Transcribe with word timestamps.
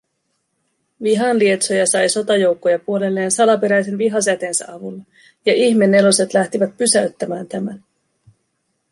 Vihanlietsoja 1.03 1.85
sai 1.87 2.09
sotajoukkoja 2.09 2.79
puolelleen 2.79 3.31
salaperäisen 3.31 3.97
Viha-säteensä 3.97 4.65
avulla 4.73 5.03
ja 5.45 5.53
Ihmeneloset 5.53 6.33
lähtivät 6.33 6.77
pysäyttämään 6.77 7.47
tämän 7.47 7.83